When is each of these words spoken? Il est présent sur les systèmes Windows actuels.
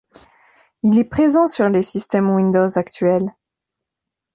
Il 0.81 0.97
est 0.97 1.03
présent 1.03 1.47
sur 1.47 1.69
les 1.69 1.83
systèmes 1.83 2.31
Windows 2.31 2.79
actuels. 2.79 3.35